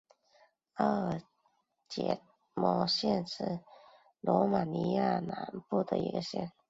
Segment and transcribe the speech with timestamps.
[0.73, 1.21] 阿尔
[1.87, 2.19] 杰
[2.55, 3.59] 什县是
[4.19, 6.51] 罗马尼亚南部的一个县。